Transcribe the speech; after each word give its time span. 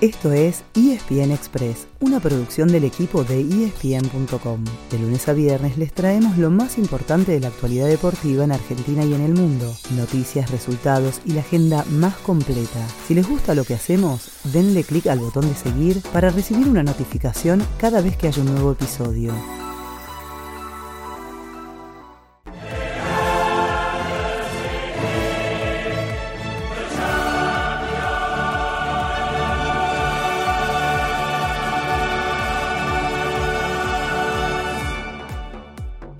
Esto 0.00 0.30
es 0.32 0.62
ESPN 0.76 1.32
Express, 1.32 1.88
una 1.98 2.20
producción 2.20 2.68
del 2.68 2.84
equipo 2.84 3.24
de 3.24 3.40
ESPN.com. 3.40 4.64
De 4.92 4.98
lunes 5.00 5.28
a 5.28 5.32
viernes 5.32 5.76
les 5.76 5.92
traemos 5.92 6.38
lo 6.38 6.50
más 6.50 6.78
importante 6.78 7.32
de 7.32 7.40
la 7.40 7.48
actualidad 7.48 7.88
deportiva 7.88 8.44
en 8.44 8.52
Argentina 8.52 9.04
y 9.04 9.12
en 9.12 9.22
el 9.22 9.34
mundo, 9.34 9.74
noticias, 9.96 10.52
resultados 10.52 11.20
y 11.24 11.32
la 11.32 11.40
agenda 11.40 11.84
más 11.90 12.14
completa. 12.18 12.86
Si 13.08 13.14
les 13.14 13.28
gusta 13.28 13.56
lo 13.56 13.64
que 13.64 13.74
hacemos, 13.74 14.30
denle 14.44 14.84
clic 14.84 15.08
al 15.08 15.18
botón 15.18 15.48
de 15.48 15.56
seguir 15.56 16.00
para 16.12 16.30
recibir 16.30 16.68
una 16.68 16.84
notificación 16.84 17.66
cada 17.80 18.00
vez 18.00 18.16
que 18.16 18.28
haya 18.28 18.40
un 18.40 18.52
nuevo 18.52 18.70
episodio. 18.70 19.34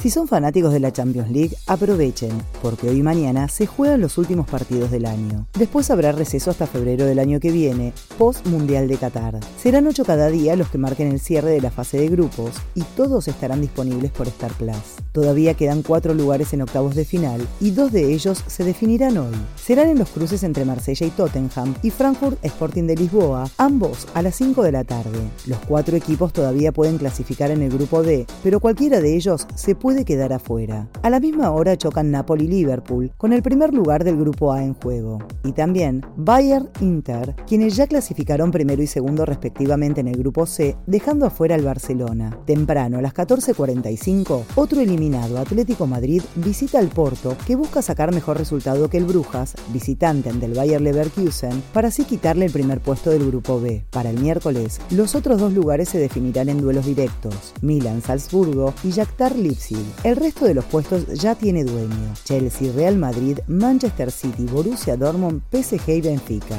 Si 0.00 0.08
son 0.08 0.26
fanáticos 0.26 0.72
de 0.72 0.80
la 0.80 0.94
Champions 0.94 1.30
League, 1.30 1.54
aprovechen, 1.66 2.32
porque 2.62 2.88
hoy 2.88 3.00
y 3.00 3.02
mañana 3.02 3.48
se 3.48 3.66
juegan 3.66 4.00
los 4.00 4.16
últimos 4.16 4.48
partidos 4.48 4.90
del 4.90 5.04
año. 5.04 5.46
Después 5.58 5.90
habrá 5.90 6.10
receso 6.10 6.50
hasta 6.50 6.66
febrero 6.66 7.04
del 7.04 7.18
año 7.18 7.38
que 7.38 7.52
viene, 7.52 7.92
post 8.16 8.46
Mundial 8.46 8.88
de 8.88 8.96
Qatar. 8.96 9.38
Serán 9.58 9.86
ocho 9.86 10.06
cada 10.06 10.30
día 10.30 10.56
los 10.56 10.70
que 10.70 10.78
marquen 10.78 11.08
el 11.08 11.20
cierre 11.20 11.50
de 11.50 11.60
la 11.60 11.70
fase 11.70 11.98
de 11.98 12.08
grupos 12.08 12.52
y 12.74 12.80
todos 12.96 13.28
estarán 13.28 13.60
disponibles 13.60 14.10
por 14.10 14.26
Star 14.28 14.52
Plus. 14.54 14.78
Todavía 15.12 15.52
quedan 15.52 15.82
cuatro 15.82 16.14
lugares 16.14 16.54
en 16.54 16.62
octavos 16.62 16.94
de 16.94 17.04
final 17.04 17.46
y 17.60 17.72
dos 17.72 17.92
de 17.92 18.14
ellos 18.14 18.42
se 18.46 18.64
definirán 18.64 19.18
hoy. 19.18 19.34
Serán 19.62 19.88
en 19.88 19.98
los 19.98 20.08
cruces 20.08 20.44
entre 20.44 20.64
Marsella 20.64 21.06
y 21.06 21.10
Tottenham 21.10 21.74
y 21.82 21.90
Frankfurt 21.90 22.42
Sporting 22.42 22.84
de 22.84 22.96
Lisboa, 22.96 23.50
ambos 23.58 24.08
a 24.14 24.22
las 24.22 24.34
5 24.36 24.62
de 24.62 24.72
la 24.72 24.84
tarde. 24.84 25.18
Los 25.44 25.58
cuatro 25.58 25.94
equipos 25.94 26.32
todavía 26.32 26.72
pueden 26.72 26.96
clasificar 26.96 27.50
en 27.50 27.60
el 27.60 27.70
grupo 27.70 28.02
D, 28.02 28.26
pero 28.42 28.60
cualquiera 28.60 29.02
de 29.02 29.14
ellos 29.14 29.46
se 29.54 29.74
puede 29.74 29.89
puede 29.90 30.04
quedar 30.04 30.32
afuera. 30.32 30.88
A 31.02 31.10
la 31.10 31.18
misma 31.18 31.50
hora 31.50 31.76
chocan 31.76 32.12
Napoli 32.12 32.44
y 32.44 32.46
Liverpool, 32.46 33.10
con 33.16 33.32
el 33.32 33.42
primer 33.42 33.74
lugar 33.74 34.04
del 34.04 34.16
grupo 34.16 34.52
A 34.52 34.62
en 34.62 34.74
juego. 34.74 35.18
Y 35.42 35.50
también 35.50 36.06
Bayern 36.16 36.68
Inter, 36.80 37.34
quienes 37.44 37.74
ya 37.74 37.88
clasificaron 37.88 38.52
primero 38.52 38.84
y 38.84 38.86
segundo 38.86 39.26
respectivamente 39.26 40.00
en 40.00 40.06
el 40.06 40.16
grupo 40.16 40.46
C, 40.46 40.76
dejando 40.86 41.26
afuera 41.26 41.56
al 41.56 41.64
Barcelona. 41.64 42.38
Temprano, 42.46 42.98
a 42.98 43.02
las 43.02 43.14
14.45, 43.14 44.44
otro 44.54 44.80
eliminado, 44.80 45.38
Atlético 45.38 45.88
Madrid, 45.88 46.22
visita 46.36 46.78
al 46.78 46.86
Porto, 46.86 47.36
que 47.44 47.56
busca 47.56 47.82
sacar 47.82 48.14
mejor 48.14 48.38
resultado 48.38 48.88
que 48.88 48.98
el 48.98 49.06
Brujas, 49.06 49.56
visitante 49.72 50.32
del 50.32 50.54
Bayer 50.54 50.80
Leverkusen, 50.80 51.64
para 51.72 51.88
así 51.88 52.04
quitarle 52.04 52.44
el 52.44 52.52
primer 52.52 52.78
puesto 52.78 53.10
del 53.10 53.26
grupo 53.26 53.60
B. 53.60 53.84
Para 53.90 54.10
el 54.10 54.20
miércoles, 54.20 54.80
los 54.90 55.16
otros 55.16 55.40
dos 55.40 55.52
lugares 55.52 55.88
se 55.88 55.98
definirán 55.98 56.48
en 56.48 56.60
duelos 56.60 56.86
directos, 56.86 57.54
Milan, 57.60 58.02
Salzburgo 58.02 58.72
y 58.84 58.90
Shakhtar 58.90 59.34
Leipzig. 59.34 59.79
El 60.04 60.16
resto 60.16 60.44
de 60.44 60.54
los 60.54 60.64
puestos 60.64 61.06
ya 61.08 61.34
tiene 61.34 61.64
dueño. 61.64 62.14
Chelsea, 62.24 62.72
Real 62.72 62.96
Madrid, 62.96 63.38
Manchester 63.46 64.10
City, 64.10 64.44
Borussia 64.44 64.96
Dortmund, 64.96 65.42
PSG 65.50 65.88
y 65.88 66.00
Benfica. 66.00 66.56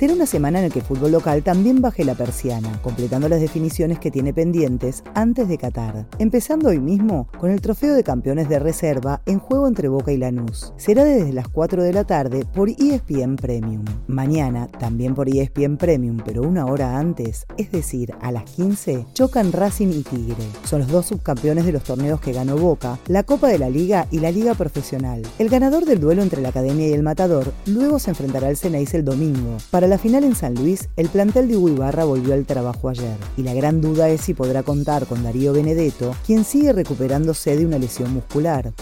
Será 0.00 0.14
una 0.14 0.24
semana 0.24 0.60
en 0.60 0.64
la 0.64 0.70
que 0.70 0.78
el 0.78 0.84
fútbol 0.86 1.12
local 1.12 1.42
también 1.42 1.82
baje 1.82 2.06
la 2.06 2.14
persiana, 2.14 2.80
completando 2.80 3.28
las 3.28 3.38
definiciones 3.38 3.98
que 3.98 4.10
tiene 4.10 4.32
pendientes 4.32 5.04
antes 5.14 5.46
de 5.46 5.58
Qatar. 5.58 6.06
Empezando 6.18 6.70
hoy 6.70 6.80
mismo 6.80 7.28
con 7.38 7.50
el 7.50 7.60
trofeo 7.60 7.92
de 7.92 8.02
campeones 8.02 8.48
de 8.48 8.60
reserva 8.60 9.20
en 9.26 9.38
juego 9.40 9.68
entre 9.68 9.88
Boca 9.88 10.10
y 10.10 10.16
Lanús. 10.16 10.72
Será 10.78 11.04
desde 11.04 11.34
las 11.34 11.48
4 11.48 11.82
de 11.82 11.92
la 11.92 12.04
tarde 12.04 12.46
por 12.46 12.70
ESPN 12.70 13.36
Premium. 13.36 13.84
Mañana, 14.06 14.68
también 14.68 15.14
por 15.14 15.28
ESPN 15.28 15.76
Premium, 15.76 16.16
pero 16.24 16.44
una 16.44 16.64
hora 16.64 16.96
antes, 16.98 17.44
es 17.58 17.70
decir, 17.70 18.14
a 18.22 18.32
las 18.32 18.44
15, 18.44 19.04
chocan 19.12 19.52
Racing 19.52 19.88
y 19.88 20.02
Tigre. 20.02 20.46
Son 20.64 20.80
los 20.80 20.88
dos 20.88 21.04
subcampeones 21.08 21.66
de 21.66 21.72
los 21.72 21.84
torneos 21.84 22.22
que 22.22 22.32
ganó 22.32 22.56
Boca, 22.56 22.98
la 23.06 23.24
Copa 23.24 23.48
de 23.48 23.58
la 23.58 23.68
Liga 23.68 24.06
y 24.10 24.20
la 24.20 24.30
Liga 24.30 24.54
Profesional. 24.54 25.20
El 25.38 25.50
ganador 25.50 25.84
del 25.84 26.00
duelo 26.00 26.22
entre 26.22 26.40
la 26.40 26.48
Academia 26.48 26.88
y 26.88 26.94
el 26.94 27.02
Matador 27.02 27.52
luego 27.66 27.98
se 27.98 28.08
enfrentará 28.08 28.48
al 28.48 28.56
Ceneice 28.56 28.96
el 28.96 29.04
domingo. 29.04 29.58
Para 29.70 29.89
la 29.90 29.98
final 29.98 30.22
en 30.22 30.36
San 30.36 30.54
Luis, 30.54 30.88
el 30.94 31.08
plantel 31.08 31.48
de 31.48 31.56
Uibarra 31.56 32.04
volvió 32.04 32.32
al 32.32 32.46
trabajo 32.46 32.88
ayer, 32.88 33.16
y 33.36 33.42
la 33.42 33.54
gran 33.54 33.80
duda 33.80 34.08
es 34.08 34.20
si 34.20 34.34
podrá 34.34 34.62
contar 34.62 35.04
con 35.06 35.24
Darío 35.24 35.52
Benedetto, 35.52 36.14
quien 36.24 36.44
sigue 36.44 36.72
recuperándose 36.72 37.56
de 37.56 37.66
una 37.66 37.76
lesión 37.76 38.14
muscular. 38.14 38.72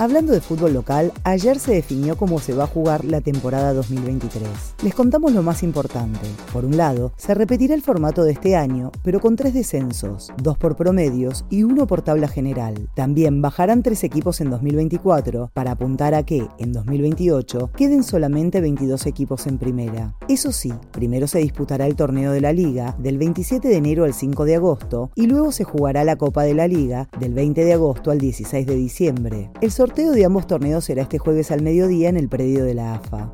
Hablando 0.00 0.32
de 0.32 0.40
fútbol 0.40 0.74
local, 0.74 1.12
ayer 1.24 1.58
se 1.58 1.72
definió 1.72 2.16
cómo 2.16 2.38
se 2.38 2.54
va 2.54 2.64
a 2.64 2.68
jugar 2.68 3.04
la 3.04 3.20
temporada 3.20 3.74
2023. 3.74 4.48
Les 4.84 4.94
contamos 4.94 5.32
lo 5.32 5.42
más 5.42 5.64
importante. 5.64 6.20
Por 6.52 6.64
un 6.64 6.76
lado, 6.76 7.12
se 7.16 7.34
repetirá 7.34 7.74
el 7.74 7.82
formato 7.82 8.22
de 8.22 8.30
este 8.30 8.54
año, 8.54 8.92
pero 9.02 9.18
con 9.18 9.34
tres 9.34 9.54
descensos, 9.54 10.32
dos 10.40 10.56
por 10.56 10.76
promedios 10.76 11.44
y 11.50 11.64
uno 11.64 11.88
por 11.88 12.02
tabla 12.02 12.28
general. 12.28 12.88
También 12.94 13.42
bajarán 13.42 13.82
tres 13.82 14.04
equipos 14.04 14.40
en 14.40 14.50
2024 14.50 15.50
para 15.52 15.72
apuntar 15.72 16.14
a 16.14 16.22
que, 16.22 16.46
en 16.58 16.72
2028, 16.72 17.72
queden 17.76 18.04
solamente 18.04 18.60
22 18.60 19.04
equipos 19.06 19.48
en 19.48 19.58
primera. 19.58 20.14
Eso 20.28 20.52
sí, 20.52 20.72
primero 20.92 21.26
se 21.26 21.40
disputará 21.40 21.88
el 21.88 21.96
torneo 21.96 22.30
de 22.30 22.40
la 22.40 22.52
liga 22.52 22.94
del 23.00 23.18
27 23.18 23.66
de 23.66 23.76
enero 23.76 24.04
al 24.04 24.14
5 24.14 24.44
de 24.44 24.54
agosto 24.54 25.10
y 25.16 25.26
luego 25.26 25.50
se 25.50 25.64
jugará 25.64 26.04
la 26.04 26.14
Copa 26.14 26.44
de 26.44 26.54
la 26.54 26.68
Liga 26.68 27.08
del 27.18 27.34
20 27.34 27.64
de 27.64 27.72
agosto 27.72 28.12
al 28.12 28.18
16 28.18 28.64
de 28.64 28.76
diciembre. 28.76 29.50
El 29.60 29.72
sorteo 29.88 30.12
de 30.12 30.26
ambos 30.26 30.46
torneos 30.46 30.84
será 30.84 31.00
este 31.00 31.16
jueves 31.16 31.50
al 31.50 31.62
mediodía 31.62 32.10
en 32.10 32.18
el 32.18 32.28
predio 32.28 32.62
de 32.62 32.74
la 32.74 32.96
AFA. 32.96 33.32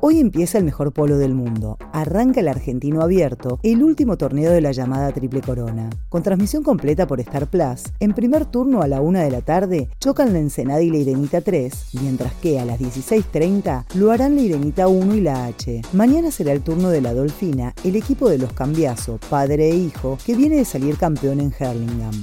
Hoy 0.00 0.20
empieza 0.20 0.56
el 0.56 0.62
mejor 0.62 0.92
polo 0.92 1.18
del 1.18 1.34
mundo. 1.34 1.76
Arranca 1.92 2.38
el 2.38 2.46
argentino 2.46 3.02
abierto, 3.02 3.58
el 3.64 3.82
último 3.82 4.16
torneo 4.16 4.52
de 4.52 4.60
la 4.60 4.70
llamada 4.70 5.10
Triple 5.10 5.40
Corona. 5.40 5.90
Con 6.08 6.22
transmisión 6.22 6.62
completa 6.62 7.08
por 7.08 7.18
Star 7.18 7.48
Plus, 7.48 7.82
en 7.98 8.12
primer 8.12 8.46
turno 8.46 8.82
a 8.82 8.86
la 8.86 9.00
1 9.00 9.18
de 9.18 9.30
la 9.32 9.40
tarde 9.40 9.88
chocan 9.98 10.32
la 10.32 10.38
Ensenada 10.38 10.82
y 10.82 10.90
la 10.90 10.98
Irenita 10.98 11.40
3, 11.40 11.86
mientras 12.00 12.32
que 12.34 12.60
a 12.60 12.64
las 12.64 12.78
16.30 12.78 13.86
lo 13.94 14.12
harán 14.12 14.36
la 14.36 14.42
Irenita 14.42 14.86
1 14.86 15.16
y 15.16 15.20
la 15.20 15.46
H. 15.46 15.82
Mañana 15.94 16.30
será 16.30 16.52
el 16.52 16.62
turno 16.62 16.90
de 16.90 17.00
la 17.00 17.12
Dolfina, 17.12 17.74
el 17.82 17.96
equipo 17.96 18.28
de 18.28 18.38
los 18.38 18.52
Cambiazo, 18.52 19.18
padre 19.28 19.70
e 19.70 19.74
hijo, 19.74 20.16
que 20.24 20.36
viene 20.36 20.58
de 20.58 20.64
salir 20.64 20.96
campeón 20.96 21.40
en 21.40 21.52
Hurlingham. 21.58 22.14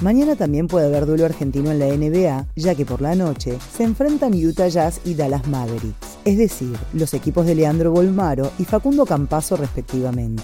Mañana 0.00 0.34
también 0.36 0.66
puede 0.66 0.86
haber 0.86 1.06
duelo 1.06 1.26
argentino 1.26 1.70
en 1.70 1.78
la 1.78 1.86
NBA, 1.86 2.46
ya 2.56 2.74
que 2.74 2.86
por 2.86 3.02
la 3.02 3.14
noche 3.14 3.58
se 3.76 3.84
enfrentan 3.84 4.34
Utah 4.34 4.68
Jazz 4.68 5.00
y 5.04 5.14
Dallas 5.14 5.46
Mavericks 5.46 6.10
es 6.24 6.38
decir, 6.38 6.76
los 6.92 7.14
equipos 7.14 7.46
de 7.46 7.54
Leandro 7.54 7.90
Bolmaro 7.92 8.50
y 8.58 8.64
Facundo 8.64 9.06
Campazo 9.06 9.56
respectivamente. 9.56 10.42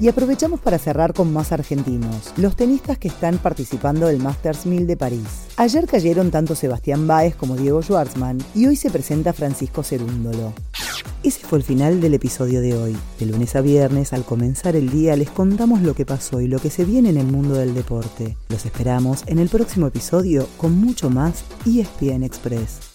Y 0.00 0.08
aprovechamos 0.08 0.60
para 0.60 0.78
cerrar 0.78 1.12
con 1.12 1.32
más 1.32 1.52
argentinos, 1.52 2.32
los 2.36 2.56
tenistas 2.56 2.98
que 2.98 3.08
están 3.08 3.38
participando 3.38 4.06
del 4.06 4.18
Masters 4.18 4.66
1000 4.66 4.86
de 4.86 4.96
París. 4.96 5.26
Ayer 5.56 5.86
cayeron 5.86 6.30
tanto 6.30 6.54
Sebastián 6.54 7.06
Báez 7.06 7.36
como 7.36 7.56
Diego 7.56 7.82
Schwartzman 7.82 8.38
y 8.54 8.66
hoy 8.66 8.76
se 8.76 8.90
presenta 8.90 9.32
Francisco 9.32 9.82
Cerúndolo. 9.82 10.52
Ese 11.24 11.40
fue 11.40 11.56
el 11.56 11.64
final 11.64 12.02
del 12.02 12.12
episodio 12.12 12.60
de 12.60 12.74
hoy. 12.74 12.94
De 13.18 13.24
lunes 13.24 13.56
a 13.56 13.62
viernes, 13.62 14.12
al 14.12 14.26
comenzar 14.26 14.76
el 14.76 14.90
día, 14.90 15.16
les 15.16 15.30
contamos 15.30 15.80
lo 15.80 15.94
que 15.94 16.04
pasó 16.04 16.42
y 16.42 16.48
lo 16.48 16.58
que 16.58 16.68
se 16.68 16.84
viene 16.84 17.08
en 17.08 17.16
el 17.16 17.26
mundo 17.26 17.54
del 17.54 17.72
deporte. 17.72 18.36
Los 18.50 18.66
esperamos 18.66 19.24
en 19.26 19.38
el 19.38 19.48
próximo 19.48 19.86
episodio 19.86 20.46
con 20.58 20.78
mucho 20.78 21.08
más 21.08 21.42
ESPN 21.64 22.24
Express. 22.24 22.93